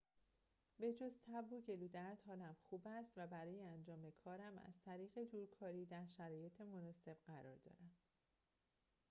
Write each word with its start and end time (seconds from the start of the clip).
به‌جز 0.79 1.11
تب 1.27 1.53
و 1.53 1.61
گلودرد 1.61 2.21
حالم 2.27 2.55
خوب 2.69 2.81
است 2.85 3.11
و 3.17 3.27
برای 3.27 3.61
انجام 3.63 4.11
کارم 4.11 4.57
از 4.57 4.73
طریق 4.85 5.19
دورکاری 5.31 5.85
در 5.85 6.05
شرایط 6.05 6.61
مناسب 6.61 7.17
قرار 7.27 7.57
دارم 7.57 7.91